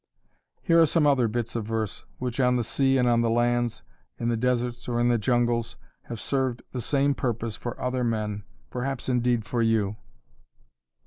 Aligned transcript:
Here 0.63 0.81
are 0.81 0.87
some 0.87 1.05
other 1.05 1.27
bits 1.27 1.55
of 1.55 1.65
verse 1.65 2.05
which 2.17 2.39
on 2.39 2.55
the 2.55 2.63
sea 2.63 2.97
and 2.97 3.07
on 3.07 3.21
the 3.21 3.29
lands, 3.29 3.83
in 4.17 4.29
the 4.29 4.35
deserts 4.35 4.89
or 4.89 4.99
in 4.99 5.09
the 5.09 5.19
jungles 5.19 5.75
have 6.05 6.19
served 6.19 6.63
the 6.71 6.81
same 6.81 7.13
purpose 7.13 7.55
for 7.55 7.79
other 7.79 8.03
men, 8.03 8.41
perhaps 8.71 9.09
indeed 9.09 9.45
for 9.45 9.61
you. 9.61 9.97